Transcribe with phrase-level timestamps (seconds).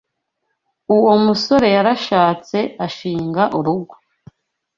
[0.95, 3.95] Uwo musore yarashatse ashinga urugo.